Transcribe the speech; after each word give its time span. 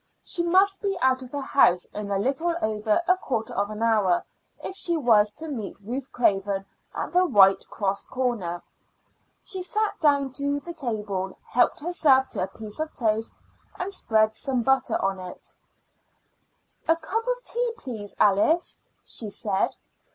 She 0.23 0.41
must 0.41 0.81
be 0.81 0.97
out 0.99 1.21
of 1.21 1.29
the 1.29 1.41
house 1.41 1.85
in 1.93 2.09
a 2.09 2.17
little 2.17 2.55
over 2.59 3.03
a 3.07 3.17
quarter 3.17 3.53
of 3.53 3.69
an 3.69 3.83
hour 3.83 4.25
if 4.63 4.75
she 4.75 4.97
was 4.97 5.29
to 5.37 5.47
meet 5.47 5.77
Ruth 5.79 6.11
Craven 6.11 6.65
at 6.95 7.11
the 7.11 7.23
White 7.27 7.67
Cross 7.69 8.07
Corner. 8.07 8.63
She 9.43 9.61
sat 9.61 9.99
down 9.99 10.33
to 10.33 10.59
the 10.59 10.73
table, 10.73 11.37
helped 11.45 11.81
herself 11.81 12.29
to 12.29 12.41
a 12.41 12.47
piece 12.47 12.79
of 12.79 12.91
toast, 12.95 13.35
and 13.77 13.93
spread 13.93 14.33
some 14.35 14.63
butter 14.63 14.99
on 14.99 15.19
it. 15.19 15.53
"A 16.87 16.95
cup 16.95 17.27
of 17.27 17.43
tea, 17.43 17.71
please, 17.77 18.15
Alice," 18.17 18.79
she 19.03 19.29
said. 19.29 19.75